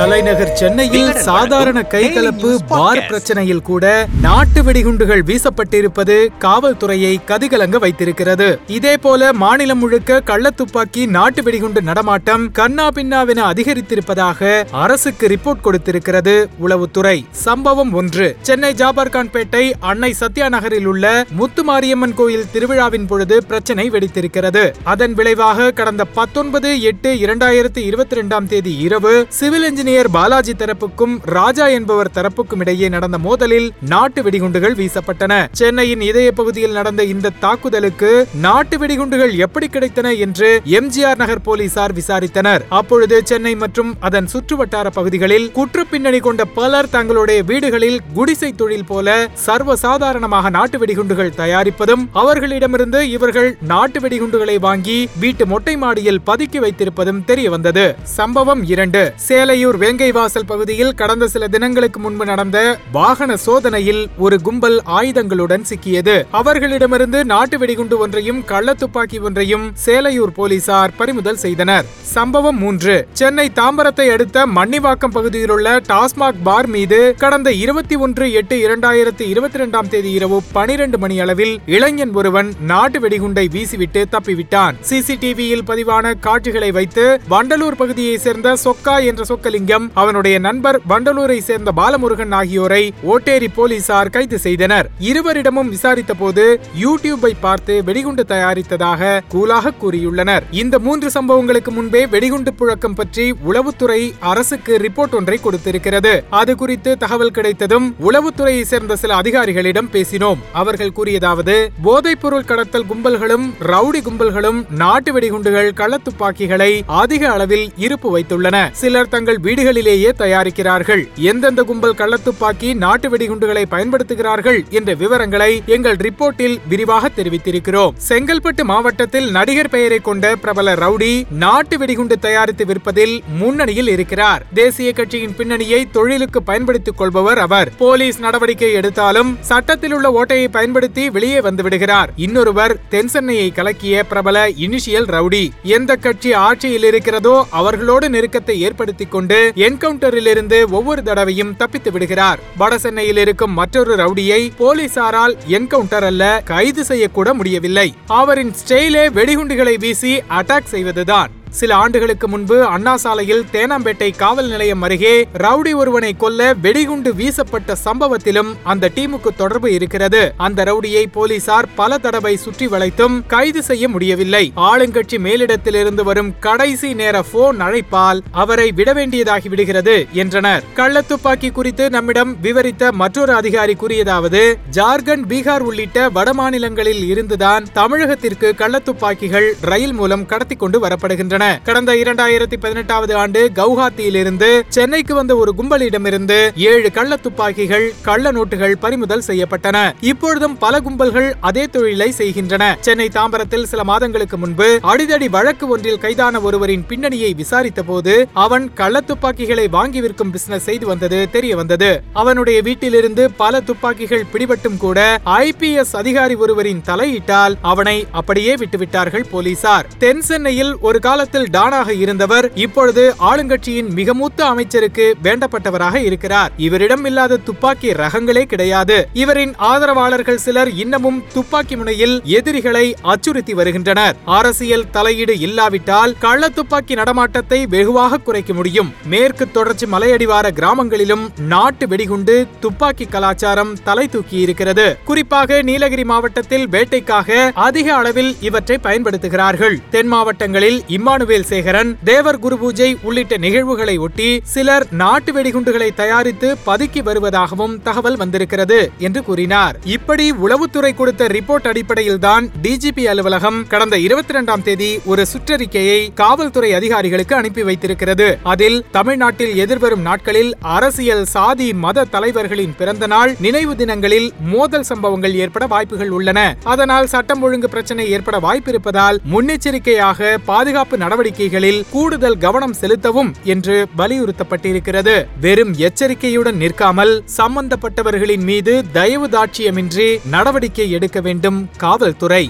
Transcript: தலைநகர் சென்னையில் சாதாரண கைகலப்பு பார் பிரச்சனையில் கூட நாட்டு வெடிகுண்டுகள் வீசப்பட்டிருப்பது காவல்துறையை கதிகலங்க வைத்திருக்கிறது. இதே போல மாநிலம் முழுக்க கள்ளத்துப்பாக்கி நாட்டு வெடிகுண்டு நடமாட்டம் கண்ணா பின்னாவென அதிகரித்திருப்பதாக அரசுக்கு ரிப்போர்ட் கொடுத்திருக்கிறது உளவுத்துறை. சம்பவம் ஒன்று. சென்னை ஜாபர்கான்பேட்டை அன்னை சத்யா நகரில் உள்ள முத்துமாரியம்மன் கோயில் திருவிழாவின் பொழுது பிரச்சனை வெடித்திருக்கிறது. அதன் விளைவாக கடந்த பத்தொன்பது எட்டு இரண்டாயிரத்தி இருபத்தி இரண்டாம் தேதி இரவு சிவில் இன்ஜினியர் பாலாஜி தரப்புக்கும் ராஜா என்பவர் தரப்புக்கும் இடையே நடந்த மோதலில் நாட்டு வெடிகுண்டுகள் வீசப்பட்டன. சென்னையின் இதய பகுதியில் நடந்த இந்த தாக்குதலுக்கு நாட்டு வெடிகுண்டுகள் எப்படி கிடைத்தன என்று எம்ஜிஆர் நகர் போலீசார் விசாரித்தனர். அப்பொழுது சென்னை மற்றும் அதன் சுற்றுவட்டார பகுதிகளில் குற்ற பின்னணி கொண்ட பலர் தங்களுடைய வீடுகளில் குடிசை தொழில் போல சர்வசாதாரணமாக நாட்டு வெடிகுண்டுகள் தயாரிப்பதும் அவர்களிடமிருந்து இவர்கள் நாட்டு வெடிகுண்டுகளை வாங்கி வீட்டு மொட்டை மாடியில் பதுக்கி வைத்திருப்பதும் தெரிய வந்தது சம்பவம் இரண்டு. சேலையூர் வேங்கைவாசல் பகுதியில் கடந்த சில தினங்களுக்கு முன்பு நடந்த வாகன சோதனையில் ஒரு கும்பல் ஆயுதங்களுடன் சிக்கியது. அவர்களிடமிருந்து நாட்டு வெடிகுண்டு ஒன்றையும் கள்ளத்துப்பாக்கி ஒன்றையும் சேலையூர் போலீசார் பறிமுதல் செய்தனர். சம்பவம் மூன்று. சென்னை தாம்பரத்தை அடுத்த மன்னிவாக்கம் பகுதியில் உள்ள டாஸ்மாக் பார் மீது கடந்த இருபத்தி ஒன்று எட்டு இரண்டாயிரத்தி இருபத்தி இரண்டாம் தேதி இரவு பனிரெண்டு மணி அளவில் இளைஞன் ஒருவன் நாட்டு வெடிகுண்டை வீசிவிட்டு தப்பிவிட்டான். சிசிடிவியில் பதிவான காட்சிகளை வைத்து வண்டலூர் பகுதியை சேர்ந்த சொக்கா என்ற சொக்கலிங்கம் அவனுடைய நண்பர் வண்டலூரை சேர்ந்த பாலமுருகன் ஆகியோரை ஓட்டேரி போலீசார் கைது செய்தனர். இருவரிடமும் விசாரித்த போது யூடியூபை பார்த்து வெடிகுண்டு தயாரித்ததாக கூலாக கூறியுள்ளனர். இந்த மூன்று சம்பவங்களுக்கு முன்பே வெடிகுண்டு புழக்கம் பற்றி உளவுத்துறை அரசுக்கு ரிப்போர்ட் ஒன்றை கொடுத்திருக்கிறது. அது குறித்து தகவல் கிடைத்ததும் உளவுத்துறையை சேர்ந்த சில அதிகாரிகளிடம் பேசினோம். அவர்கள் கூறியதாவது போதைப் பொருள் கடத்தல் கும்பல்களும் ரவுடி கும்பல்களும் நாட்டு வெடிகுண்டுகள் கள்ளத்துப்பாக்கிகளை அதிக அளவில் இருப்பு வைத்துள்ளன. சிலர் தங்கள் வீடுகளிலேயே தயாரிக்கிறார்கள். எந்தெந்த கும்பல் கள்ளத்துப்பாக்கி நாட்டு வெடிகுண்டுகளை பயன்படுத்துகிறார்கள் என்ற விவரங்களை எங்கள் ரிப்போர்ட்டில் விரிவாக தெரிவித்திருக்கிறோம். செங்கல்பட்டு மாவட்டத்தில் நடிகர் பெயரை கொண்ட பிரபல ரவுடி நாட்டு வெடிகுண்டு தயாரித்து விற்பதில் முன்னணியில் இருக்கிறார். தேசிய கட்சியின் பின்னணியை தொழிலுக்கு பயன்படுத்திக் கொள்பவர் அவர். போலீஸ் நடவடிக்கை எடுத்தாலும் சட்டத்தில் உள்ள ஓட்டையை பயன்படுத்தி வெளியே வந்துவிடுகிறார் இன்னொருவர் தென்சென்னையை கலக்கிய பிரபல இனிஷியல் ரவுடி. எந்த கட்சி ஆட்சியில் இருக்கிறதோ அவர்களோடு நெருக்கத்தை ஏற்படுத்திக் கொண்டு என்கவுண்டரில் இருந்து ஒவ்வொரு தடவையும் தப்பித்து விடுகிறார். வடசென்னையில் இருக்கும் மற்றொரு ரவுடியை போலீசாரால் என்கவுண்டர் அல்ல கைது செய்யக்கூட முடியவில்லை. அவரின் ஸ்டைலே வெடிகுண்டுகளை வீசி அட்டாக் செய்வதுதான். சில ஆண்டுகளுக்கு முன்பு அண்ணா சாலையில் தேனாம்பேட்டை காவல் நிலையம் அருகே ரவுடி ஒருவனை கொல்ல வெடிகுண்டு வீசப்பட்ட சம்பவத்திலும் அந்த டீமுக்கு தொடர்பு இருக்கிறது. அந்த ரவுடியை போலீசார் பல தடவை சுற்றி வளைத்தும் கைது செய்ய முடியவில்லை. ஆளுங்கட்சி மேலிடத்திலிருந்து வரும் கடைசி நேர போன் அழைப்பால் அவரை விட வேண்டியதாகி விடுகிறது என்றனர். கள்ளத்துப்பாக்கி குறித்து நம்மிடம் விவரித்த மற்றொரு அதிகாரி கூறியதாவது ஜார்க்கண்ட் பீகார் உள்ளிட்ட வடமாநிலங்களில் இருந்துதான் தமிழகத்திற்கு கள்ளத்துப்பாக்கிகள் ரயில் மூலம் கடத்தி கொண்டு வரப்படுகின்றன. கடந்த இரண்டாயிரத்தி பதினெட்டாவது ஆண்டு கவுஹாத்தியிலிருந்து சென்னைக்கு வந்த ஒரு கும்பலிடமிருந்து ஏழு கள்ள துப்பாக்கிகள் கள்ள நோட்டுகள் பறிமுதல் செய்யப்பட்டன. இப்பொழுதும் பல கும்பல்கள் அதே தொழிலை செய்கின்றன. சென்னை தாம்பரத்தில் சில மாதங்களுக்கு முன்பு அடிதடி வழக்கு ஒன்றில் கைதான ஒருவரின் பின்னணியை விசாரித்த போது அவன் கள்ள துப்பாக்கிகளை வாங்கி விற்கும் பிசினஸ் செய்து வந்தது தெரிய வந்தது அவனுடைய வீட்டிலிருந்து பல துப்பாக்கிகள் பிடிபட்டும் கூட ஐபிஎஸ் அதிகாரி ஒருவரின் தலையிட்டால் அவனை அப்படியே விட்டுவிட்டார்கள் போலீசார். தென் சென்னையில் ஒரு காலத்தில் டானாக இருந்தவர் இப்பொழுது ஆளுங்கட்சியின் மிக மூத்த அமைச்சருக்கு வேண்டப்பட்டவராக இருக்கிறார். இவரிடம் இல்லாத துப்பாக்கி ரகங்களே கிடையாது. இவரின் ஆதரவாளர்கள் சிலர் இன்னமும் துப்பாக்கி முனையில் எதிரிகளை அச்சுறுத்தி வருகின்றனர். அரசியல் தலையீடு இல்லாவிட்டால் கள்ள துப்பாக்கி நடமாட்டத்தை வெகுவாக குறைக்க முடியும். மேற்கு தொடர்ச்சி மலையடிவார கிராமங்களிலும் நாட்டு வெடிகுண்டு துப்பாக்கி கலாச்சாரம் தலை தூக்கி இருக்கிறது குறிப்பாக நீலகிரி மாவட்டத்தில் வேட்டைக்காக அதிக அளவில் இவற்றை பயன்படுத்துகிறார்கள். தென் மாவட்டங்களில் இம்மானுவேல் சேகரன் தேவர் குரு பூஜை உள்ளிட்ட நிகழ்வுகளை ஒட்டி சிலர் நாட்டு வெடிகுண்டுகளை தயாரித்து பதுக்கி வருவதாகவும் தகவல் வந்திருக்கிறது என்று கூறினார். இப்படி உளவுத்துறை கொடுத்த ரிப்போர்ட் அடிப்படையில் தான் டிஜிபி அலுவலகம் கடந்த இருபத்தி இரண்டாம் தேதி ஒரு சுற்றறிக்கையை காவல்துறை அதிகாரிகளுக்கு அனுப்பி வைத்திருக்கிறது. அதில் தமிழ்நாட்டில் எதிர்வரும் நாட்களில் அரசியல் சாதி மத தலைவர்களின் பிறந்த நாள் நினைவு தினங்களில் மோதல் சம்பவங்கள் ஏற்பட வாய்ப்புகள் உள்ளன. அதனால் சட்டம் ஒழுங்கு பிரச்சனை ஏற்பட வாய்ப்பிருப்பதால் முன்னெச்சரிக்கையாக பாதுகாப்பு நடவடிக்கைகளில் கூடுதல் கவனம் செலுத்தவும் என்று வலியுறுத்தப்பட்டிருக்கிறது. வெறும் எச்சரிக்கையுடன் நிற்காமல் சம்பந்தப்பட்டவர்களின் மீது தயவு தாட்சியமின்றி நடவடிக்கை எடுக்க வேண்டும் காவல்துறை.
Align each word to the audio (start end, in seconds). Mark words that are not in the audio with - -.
தலைநகர் 0.00 0.52
சென்னையில் 0.54 1.14
சாதாரண 1.14 1.78
கைகலப்பு 1.92 2.50
பார் 2.66 3.06
பிரச்சனையில் 3.08 3.62
கூட 3.62 4.06
நாட்டு 4.20 4.62
வெடிகுண்டுகள் 4.62 5.22
வீசப்பட்டிருப்பது 5.30 6.16
காவல்துறையை 6.44 7.10
கதிகலங்க 7.30 7.78
வைத்திருக்கிறது. 7.78 8.58
இதே 8.66 8.96
போல 8.96 9.32
மாநிலம் 9.32 9.78
முழுக்க 9.78 10.20
கள்ளத்துப்பாக்கி 10.30 11.06
நாட்டு 11.06 11.42
வெடிகுண்டு 11.42 11.82
நடமாட்டம் 11.82 12.52
கண்ணா 12.52 12.88
பின்னாவென 12.88 13.42
அதிகரித்திருப்பதாக 13.50 14.64
அரசுக்கு 14.70 15.26
ரிப்போர்ட் 15.26 15.64
கொடுத்திருக்கிறது 15.66 16.48
உளவுத்துறை. 16.64 17.24
சம்பவம் 17.30 17.92
ஒன்று. 17.92 18.36
சென்னை 18.42 18.74
ஜாபர்கான்பேட்டை 18.74 19.72
அன்னை 19.80 20.12
சத்யா 20.12 20.48
நகரில் 20.48 20.86
உள்ள 20.86 21.26
முத்துமாரியம்மன் 21.40 22.14
கோயில் 22.14 22.48
திருவிழாவின் 22.52 23.06
பொழுது 23.06 23.42
பிரச்சனை 23.42 23.90
வெடித்திருக்கிறது. 23.90 24.72
அதன் 24.84 25.14
விளைவாக 25.14 25.70
கடந்த 25.70 26.04
பத்தொன்பது 26.04 26.80
எட்டு 26.80 27.12
இரண்டாயிரத்தி 27.26 27.78
இருபத்தி 27.90 28.16
இரண்டாம் 28.16 28.46
தேதி 28.46 28.76
இரவு 28.78 29.26
சிவில் 29.28 29.62
இன்ஜினியர் 29.62 29.88
பாலாஜி 29.90 30.52
தரப்புக்கும் 30.62 31.14
ராஜா 31.36 31.66
என்பவர் 31.68 32.10
தரப்புக்கும் 32.16 32.60
இடையே 32.60 32.88
நடந்த 32.88 33.18
மோதலில் 33.18 33.68
நாட்டு 33.92 34.20
வெடிகுண்டுகள் 34.22 34.76
வீசப்பட்டன. 34.80 35.32
சென்னையின் 35.60 36.00
இதய 36.00 36.32
பகுதியில் 36.32 36.76
நடந்த 36.78 37.04
இந்த 37.04 37.32
தாக்குதலுக்கு 37.44 38.10
நாட்டு 38.46 38.78
வெடிகுண்டுகள் 38.78 39.34
எப்படி 39.46 39.66
கிடைத்தன 39.66 40.12
என்று 40.26 40.50
எம்ஜிஆர் 40.78 41.20
நகர் 41.22 41.42
போலீசார் 41.48 41.94
விசாரித்தனர். 41.98 42.64
அப்பொழுது 42.68 43.22
சென்னை 43.30 43.54
மற்றும் 43.54 43.96
அதன் 44.00 44.30
சுற்றுவட்டார 44.32 44.86
பகுதிகளில் 44.98 45.52
குற்ற 45.52 45.84
பின்னணி 45.84 46.20
கொண்ட 46.26 46.44
பலர் 46.58 46.90
தங்களுடைய 46.96 47.42
வீடுகளில் 47.50 47.98
குடிசை 48.18 48.52
தொழில் 48.62 48.86
போல 48.90 49.28
சர்வசாதாரணமாக 49.46 50.50
நாட்டு 50.50 50.78
வெடிகுண்டுகள் 50.78 51.36
தயாரிப்பதும் 51.40 52.04
அவர்களிடமிருந்து 52.12 53.10
இவர்கள் 53.10 53.50
நாட்டு 53.72 54.00
வெடிகுண்டுகளை 54.06 54.58
வாங்கி 54.60 54.98
வீட்டு 55.24 55.46
மொட்டை 55.46 55.76
மாடியில் 55.76 56.22
பதுக்கி 56.30 56.58
வைத்திருப்பதும் 56.66 57.24
தெரிய 57.24 57.50
வந்தது 57.50 57.86
சம்பவம் 58.16 58.62
இரண்டு. 58.74 59.04
சேலையூர் 59.28 59.78
வேங்கைவாசல் 59.80 60.46
பகுதியில் 60.46 60.94
கடந்த 60.94 61.28
சில 61.28 61.48
தினங்களுக்கு 61.48 62.00
முன்பு 62.00 62.24
நடந்த 62.24 62.78
வாகன 62.92 63.36
சோதனையில் 63.36 64.08
ஒரு 64.18 64.40
கும்பல் 64.40 64.82
ஆயுதங்களுடன் 64.86 65.64
சிக்கியது. 65.70 66.24
அவர்களிடமிருந்து 66.30 67.24
நாட்டு 67.24 67.58
வெடிகுண்டு 67.58 67.98
ஒன்றையும் 67.98 68.40
கள்ளத்துப்பாக்கி 68.48 69.20
ஒன்றையும் 69.20 69.72
சேலையூர் 69.86 70.32
போலீசார் 70.34 70.92
பறிமுதல் 70.96 71.36
செய்தனர். 71.36 71.86
சம்பவம் 72.00 72.58
மூன்று. 72.58 73.06
சென்னை 73.12 73.50
தாம்பரத்தை 73.54 74.06
அடுத்த 74.12 74.46
மன்னிவாக்கம் 74.46 75.14
பகுதியில் 75.16 75.50
உள்ள 75.50 75.76
டாஸ்மாக் 75.88 76.42
பார் 76.42 76.66
மீது 76.66 77.14
கடந்த 77.18 77.52
இருபத்தி 77.52 77.96
ஒன்று 77.96 78.32
எட்டு 78.32 78.56
இரண்டாயிரத்தி 78.66 79.20
இருபத்தி 79.20 79.58
இரண்டாம் 79.58 79.88
தேதி 79.88 80.10
இரவு 80.10 80.40
பனிரெண்டு 80.52 80.98
மணி 80.98 81.20
அளவில் 81.20 81.60
இளைஞன் 81.66 82.12
ஒருவன் 82.12 82.52
நாட்டு 82.60 83.00
வெடிகுண்டை 83.00 83.46
வீசிவிட்டு 83.56 84.04
தப்பிவிட்டான். 84.12 84.76
சிசிடிவியில் 84.90 85.66
பதிவான 85.66 86.14
காட்சிகளை 86.20 86.70
வைத்து 86.70 87.20
வண்டலூர் 87.30 87.80
பகுதியை 87.82 88.18
சேர்ந்த 88.18 88.56
சொக்கா 88.64 89.04
என்ற 89.04 89.24
சொக்கலிங்கம் 89.60 89.86
அவனுடைய 90.00 90.36
நண்பர் 90.46 90.78
வண்டலூரை 90.90 91.38
சேர்ந்த 91.48 91.70
பாலமுருகன் 91.76 92.34
ஆகியோரை 92.40 92.82
ஓட்டேரி 93.12 93.48
போலீசார் 93.56 94.12
கைது 94.14 94.38
செய்தனர். 94.46 94.86
இருவரிடமும் 95.10 95.70
விசாரித்த 95.74 96.12
போது 96.14 96.44
யூடியூபை 96.84 97.32
பார்த்து 97.40 97.74
வெடிகுண்டு 97.84 98.24
தயாரித்ததாக 98.32 99.10
கூலாக 99.34 99.72
கூறியுள்ளனர். 99.82 100.44
இந்த 100.62 100.78
மூன்று 100.86 101.10
சம்பவங்களுக்கு 101.16 101.72
முன்பே 101.78 102.02
வெடிகுண்டு 102.14 102.52
புழக்கம் 102.60 102.96
பற்றி 103.00 103.26
உளவுத்துறை 103.50 104.00
அரசுக்கு 104.32 104.72
ரிப்போர்ட் 104.84 105.16
ஒன்றை 105.20 105.38
கொடுத்திருக்கிறது. 105.42 106.14
அது 106.40 106.54
குறித்து 106.62 106.96
தகவல் 107.04 107.34
கிடைத்ததும் 107.38 107.86
உளவுத்துறையை 108.08 108.64
சேர்ந்த 108.72 108.96
சில 108.96 109.14
அதிகாரிகளிடம் 109.22 109.92
பேசினோம். 109.96 110.42
அவர்கள் 110.62 110.96
கூறியதாவது 110.98 111.56
போதைப் 111.82 112.22
பொருள் 112.22 112.48
கடத்தல் 112.52 112.88
கும்பல்களும் 112.92 113.46
ரவுடி 113.72 114.02
கும்பல்களும் 114.08 114.60
நாட்டு 114.82 115.10
வெடிகுண்டுகள் 115.18 115.70
கள்ளத்துப்பாக்கிகளை 115.80 116.72
அதிக 117.02 117.22
அளவில் 117.30 117.66
இருப்பு 117.86 118.08
வைத்துள்ளன. 118.16 118.56
சிலர் 118.80 119.12
தங்கள் 119.14 119.40
வீடுகளிலேயே 119.50 120.10
தயாரிக்கிறார்கள். 120.18 121.08
எந்தெந்த 121.16 121.62
கும்பல் 121.62 121.94
கள்ளத்துப்பாக்கி 121.94 122.74
நாட்டு 122.74 123.08
வெடிகுண்டுகளை 123.08 123.64
பயன்படுத்துகிறார்கள் 123.70 124.68
என்ற 124.70 124.94
விவரங்களை 124.94 125.62
எங்கள் 125.66 125.96
ரிப்போர்ட்டில் 125.96 126.58
விரிவாக 126.68 127.10
தெரிவித்திருக்கிறோம். 127.16 127.94
செங்கல்பட்டு 128.08 128.64
மாவட்டத்தில் 128.64 129.30
நடிகர் 129.30 129.68
பெயரை 129.68 129.98
கொண்ட 129.98 130.36
பிரபல 130.36 130.74
ரவுடி 130.74 131.24
நாட்டு 131.30 131.78
வெடிகுண்டு 131.78 132.18
தயாரித்து 132.18 132.64
விற்பதில் 132.64 133.14
முன்னணியில் 133.38 133.88
இருக்கிறார். 133.88 134.46
தேசிய 134.54 134.92
கட்சியின் 134.92 135.34
பின்னணியை 135.36 135.90
தொழிலுக்கு 135.90 136.42
பயன்படுத்திக் 136.42 136.96
கொள்பவர் 136.96 137.38
அவர். 137.38 137.70
போலீஸ் 137.76 138.18
நடவடிக்கை 138.18 138.72
எடுத்தாலும் 138.72 139.36
சட்டத்தில் 139.40 139.92
உள்ள 139.92 140.08
ஓட்டையை 140.10 140.48
பயன்படுத்தி 140.48 141.10
வெளியே 141.10 141.40
வந்துவிடுகிறார் 141.40 142.12
இன்னொருவர் 142.16 142.76
தென்சென்னையை 142.90 143.52
கலக்கிய 143.52 144.04
பிரபல 144.04 144.48
இனிஷியல் 144.48 145.10
ரவுடி. 145.16 145.44
எந்த 145.62 145.96
கட்சி 145.96 146.32
ஆட்சியில் 146.32 146.84
இருக்கிறதோ 146.84 147.46
அவர்களோடு 147.50 148.08
நெருக்கத்தை 148.08 148.56
ஏற்படுத்திக் 148.68 149.10
கொண்டு 149.10 149.39
என்கவுண்டரில் 149.40 150.26
இருந்து 150.26 150.70
ஒவ்வொரு 150.70 151.02
தடவையும் 151.02 151.56
தப்பித்து 151.56 151.90
விடுகிறார். 151.90 152.40
வடசென்னையில் 152.58 153.16
இருக்கும் 153.16 153.52
மற்றொரு 153.52 153.94
ரவுடியை 153.96 154.50
போலீசாரால் 154.58 155.36
என்கவுண்டர் 155.48 156.04
அல்ல 156.04 156.42
கைது 156.44 156.84
செய்யக்கூட 156.84 157.34
முடியவில்லை. 157.34 157.94
அவரின் 158.06 158.54
ஸ்டைலே 158.60 159.04
வெடிகுண்டுகளை 159.18 159.78
வீசி 159.78 160.22
அட்டாக் 160.28 160.70
செய்வதுதான். 160.74 161.30
சில 161.58 161.74
ஆண்டுகளுக்கு 161.74 162.28
முன்பு 162.28 162.64
அண்ணா 162.64 162.96
சாலையில் 162.96 163.44
தேனாம்பேட்டை 163.52 164.16
காவல் 164.16 164.48
நிலையம் 164.48 164.82
அருகே 164.82 165.26
ரவுடி 165.32 165.72
ஒருவனை 165.74 166.16
கொல்ல 166.16 166.54
வெடிகுண்டு 166.54 167.14
வீசப்பட்ட 167.14 167.76
சம்பவத்திலும் 167.84 168.50
அந்த 168.62 168.90
டீமுக்கு 168.94 169.30
தொடர்பு 169.36 169.72
இருக்கிறது. 169.72 170.34
அந்த 170.36 170.64
ரவுடியை 170.64 171.04
போலீசார் 171.12 171.68
பல 171.74 171.98
தடவை 171.98 172.36
சுற்றி 172.36 172.66
வளைத்தும் 172.66 173.26
கைது 173.26 173.62
செய்ய 173.62 173.88
முடியவில்லை. 173.88 174.52
ஆளுங்கட்சி 174.56 175.18
மேலிடத்திலிருந்து 175.18 176.02
வரும் 176.02 176.38
கடைசி 176.38 176.94
நேர 176.94 177.22
போன் 177.22 177.60
அழைப்பால் 177.60 178.22
அவரை 178.30 178.72
விட 178.72 178.92
வேண்டியதாகி 178.92 179.48
விடுகிறது 179.48 180.06
என்றனர். 180.12 180.64
கள்ளத்துப்பாக்கி 180.76 181.52
குறித்து 181.52 181.90
நம்மிடம் 181.90 182.36
விவரித்த 182.40 182.92
மற்றொரு 182.92 183.32
அதிகாரி 183.32 183.76
கூறியதாவது 183.80 184.54
ஜார்க்கண்ட் 184.70 185.28
பீகார் 185.28 185.60
உள்ளிட்ட 185.60 186.08
வடமாநிலங்களில் 186.08 187.04
இருந்துதான் 187.04 187.66
தமிழகத்திற்கு 187.74 188.50
கள்ளத்துப்பாக்கிகள் 188.62 189.50
ரயில் 189.60 189.92
மூலம் 189.92 190.26
கடத்தி 190.26 190.56
கொண்டு 190.56 190.86
வரப்படுகின்றன. 190.86 191.39
கடந்த 191.64 191.94
இரண்டாயிரத்தி 191.94 192.56
பதினெட்டாவது 192.60 193.14
ஆண்டு 193.14 193.50
கவுஹாத்தியிலிருந்து 193.54 194.60
சென்னைக்கு 194.68 195.14
வந்த 195.14 195.36
ஒரு 195.36 195.52
கும்பலிடமிருந்து 195.58 196.38
ஏழு 196.54 196.90
கள்ள 196.90 197.16
துப்பாக்கிகள் 197.16 197.92
கள்ள 198.02 198.32
நோட்டுகள் 198.32 198.74
பறிமுதல் 198.80 199.24
செய்யப்பட்டன. 199.26 199.92
இப்பொழுதும் 200.00 200.58
பல 200.58 200.80
கும்பல்கள் 200.80 201.32
அதே 201.40 201.66
தொழிலை 201.66 202.10
செய்கின்றன. 202.10 202.76
சென்னை 202.80 203.08
தாம்பரத்தில் 203.14 203.62
சில 203.62 203.84
மாதங்களுக்கு 203.84 204.36
முன்பு 204.36 204.78
அடிதடி 204.82 205.28
வழக்கு 205.30 205.68
ஒன்றில் 205.68 205.98
கைதான 205.98 206.40
ஒருவரின் 206.40 206.84
பின்னணியை 206.86 207.34
விசாரித்த 207.34 207.82
போது 207.82 208.28
அவன் 208.32 208.74
கள்ள 208.74 209.00
துப்பாக்கிகளை 209.00 209.68
வாங்கி 209.68 210.00
விற்கும் 210.00 210.30
பிசினஸ் 210.30 210.64
செய்து 210.64 210.86
வந்தது 210.86 211.30
தெரிய 211.30 211.56
வந்தது 211.56 212.02
அவனுடைய 212.12 212.62
வீட்டிலிருந்து 212.62 213.30
பல 213.30 213.60
துப்பாக்கிகள் 213.60 214.24
பிடிபட்டும் 214.32 214.76
கூட 214.76 215.20
ஐபிஎஸ் 215.24 215.96
அதிகாரி 215.96 216.34
ஒருவரின் 216.34 216.82
தலையிட்டால் 216.82 217.56
அவனை 217.60 218.06
அப்படியே 218.10 218.54
விட்டுவிட்டார்கள் 218.54 219.28
போலீசார். 219.30 219.86
தென் 219.98 220.20
சென்னையில் 220.20 220.76
ஒரு 220.80 220.98
காலத்தில் 221.30 221.52
டானாக 221.56 221.90
இருந்தவர் 222.02 222.46
இப்பொழுது 222.54 223.02
ஆளுங்கட்சியின் 223.30 223.90
மிக 223.98 224.14
மூத்த 224.20 224.40
அமைச்சருக்கு 224.52 225.04
வேண்டப்பட்டவராக 225.24 225.96
இருக்கிறார். 226.08 226.52
இவரிடம் 226.66 227.04
இல்லாத 227.04 227.36
துப்பாக்கி 227.48 227.90
ரகங்களே 228.00 228.42
கிடையாது. 228.52 228.96
இவரின் 229.22 229.52
ஆதரவாளர்கள் 229.70 230.40
சிலர் 230.44 230.70
இன்னமும் 230.74 231.18
துப்பாக்கி 231.34 231.76
முனையில் 231.76 232.14
எதிரிகளை 232.38 232.84
அச்சுறுத்தி 233.12 233.54
வருகின்றனர். 233.60 234.16
அரசியல் 234.38 234.86
தலையீடு 234.90 235.36
இல்லாவிட்டால் 235.38 236.14
கள்ள 236.18 236.48
துப்பாக்கி 236.48 236.94
நடமாட்டத்தை 236.94 237.60
வெகுவாக 237.74 238.18
குறைக்க 238.18 238.52
முடியும். 238.52 238.90
மேற்கு 239.14 239.50
தொடர்ச்சி 239.50 239.88
மலையடிவார 239.94 240.52
கிராமங்களிலும் 240.58 241.24
நாட்டு 241.52 241.88
வெடிகுண்டு 241.88 242.36
துப்பாக்கி 242.60 243.08
கலாச்சாரம் 243.16 243.72
தலை 243.84 244.08
தூக்கி 244.08 244.38
இருக்கிறது 244.46 244.88
குறிப்பாக 245.04 245.62
நீலகிரி 245.62 246.06
மாவட்டத்தில் 246.12 246.68
வேட்டைக்காக 246.76 247.50
அதிக 247.68 247.94
அளவில் 248.00 248.34
இவற்றை 248.40 248.78
பயன்படுத்துகிறார்கள். 248.82 249.78
தென் 249.90 250.12
மாவட்டங்களில் 250.16 250.78
இம்மானுவேல் 251.20 251.48
சேகரன் 251.48 251.90
தேவர் 252.08 252.38
குரு 252.42 252.56
பூஜை 252.60 252.86
உள்ளிட்ட 253.06 253.34
நிகழ்வுகளை 253.44 253.94
ஒட்டி 254.04 254.28
சிலர் 254.52 254.84
நாட்டு 255.00 255.30
வெடிகுண்டுகளை 255.36 255.88
தயாரித்து 255.98 256.48
பதுக்கி 256.68 257.00
வருவதாகவும் 257.08 257.74
தகவல் 257.86 258.16
வந்திருக்கிறது 258.22 258.78
என்று 259.06 259.20
கூறினார். 259.26 259.74
இப்படி 259.96 260.26
உளவுத்துறை 260.44 260.92
கொடுத்த 261.00 261.26
ரிப்போர்ட் 261.34 261.68
அடிப்படையில் 261.70 262.20
தான் 262.26 262.44
டிஜிபி 262.66 263.04
அலுவலகம் 263.12 263.58
கடந்த 263.72 263.98
இருபத்தி 264.06 264.34
இரண்டாம் 264.34 264.64
தேதி 264.68 264.90
ஒரு 265.12 265.24
சுற்றறிக்கையை 265.32 265.98
காவல்துறை 266.20 266.70
அதிகாரிகளுக்கு 266.78 267.36
அனுப்பி 267.40 267.64
வைத்திருக்கிறது. 267.68 268.28
அதில் 268.54 268.78
தமிழ்நாட்டில் 268.96 269.54
எதிர்வரும் 269.64 270.06
நாட்களில் 270.08 270.50
அரசியல் 270.76 271.26
சாதி 271.34 271.68
மத 271.84 272.06
தலைவர்களின் 272.16 272.74
பிறந்த 272.80 273.10
நாள் 273.14 273.34
நினைவு 273.48 273.76
தினங்களில் 273.82 274.30
மோதல் 274.54 274.88
சம்பவங்கள் 274.92 275.38
ஏற்பட 275.44 275.66
வாய்ப்புகள் 275.74 276.14
உள்ளன. 276.20 276.38
அதனால் 276.76 277.12
சட்டம் 277.16 277.44
ஒழுங்கு 277.48 277.70
பிரச்சனை 277.76 278.08
ஏற்பட 278.16 278.38
வாய்ப்பிருப்பதால் 278.48 279.22
முன்னெச்சரிக்கையாக 279.34 280.34
பாதுகாப்பு 280.50 281.08
நடவடிக்கைகளில் 281.10 281.84
கூடுதல் 281.90 282.38
கவனம் 282.38 282.72
செலுத்தவும் 282.72 283.30
என்று 283.44 283.76
வலியுறுத்தப்பட்டிருக்கிறது. 283.98 285.14
வெறும் 285.40 285.72
எச்சரிக்கையுடன் 285.78 286.56
நிற்காமல் 286.56 287.24
சம்பந்தப்பட்டவர்களின் 287.36 288.44
மீது 288.50 288.84
தயவு 288.92 289.28
தாட்சியமின்றி 289.28 290.08
நடவடிக்கை 290.26 290.90
எடுக்க 290.90 291.20
வேண்டும் 291.20 291.68
காவல்துறை. 291.76 292.44